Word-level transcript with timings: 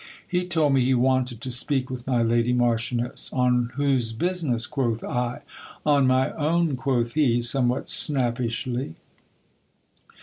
He 0.27 0.47
told 0.47 0.73
me 0.73 0.83
he 0.83 0.95
wanted 0.95 1.41
to 1.41 1.51
speak 1.51 1.91
with 1.91 2.07
my 2.07 2.23
lady 2.23 2.53
marchioness. 2.53 3.29
On 3.31 3.69
whose 3.75 4.13
business? 4.13 4.65
quoth 4.65 5.03
I. 5.03 5.43
On 5.85 6.07
my 6.07 6.31
own, 6.31 6.75
quoth 6.75 7.13
he, 7.13 7.39
somewhat 7.39 7.87
snappishly. 7.87 8.95